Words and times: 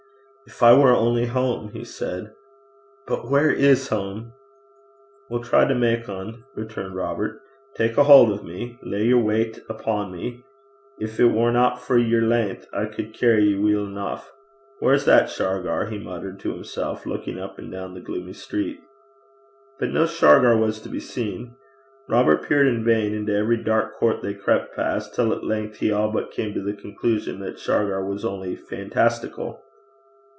'If 0.47 0.61
I 0.63 0.73
were 0.77 0.91
only 0.93 1.27
home!' 1.27 1.69
he 1.69 1.85
said. 1.85 2.33
'But 3.07 3.29
where 3.29 3.51
is 3.51 3.87
home?' 3.87 4.33
'We'll 5.29 5.43
try 5.43 5.63
to 5.65 5.73
mak 5.75 6.09
ane,' 6.09 6.43
returned 6.55 6.95
Robert. 6.95 7.39
'Tak 7.75 7.95
a 7.97 8.03
haud 8.03 8.31
o' 8.37 8.43
me. 8.43 8.77
Lay 8.81 9.03
yer 9.05 9.15
weicht 9.17 9.61
upo' 9.69 10.07
me. 10.09 10.43
Gin 10.99 11.09
it 11.09 11.31
warna 11.31 11.77
for 11.77 11.97
yer 11.97 12.21
len'th, 12.23 12.65
I 12.73 12.87
cud 12.87 13.13
cairry 13.13 13.45
ye 13.45 13.55
weel 13.57 13.85
eneuch. 13.85 14.23
Whaur's 14.81 15.05
that 15.05 15.29
Shargar?' 15.29 15.85
he 15.89 15.97
muttered 15.99 16.37
to 16.41 16.51
himself, 16.51 17.05
looking 17.05 17.39
up 17.39 17.57
and 17.57 17.71
down 17.71 17.93
the 17.93 18.01
gloomy 18.01 18.33
street. 18.33 18.81
But 19.79 19.91
no 19.91 20.05
Shargar 20.05 20.57
was 20.57 20.81
to 20.81 20.89
be 20.89 20.99
seen. 20.99 21.55
Robert 22.09 22.43
peered 22.45 22.67
in 22.67 22.83
vain 22.83 23.13
into 23.13 23.33
every 23.37 23.63
dark 23.63 23.95
court 23.95 24.21
they 24.21 24.33
crept 24.33 24.75
past, 24.75 25.15
till 25.15 25.31
at 25.31 25.45
length 25.45 25.77
he 25.77 25.93
all 25.93 26.11
but 26.11 26.31
came 26.31 26.53
to 26.55 26.61
the 26.63 26.73
conclusion 26.73 27.39
that 27.39 27.57
Shargar 27.59 28.03
was 28.03 28.25
only 28.25 28.55
'fantastical.' 28.57 29.63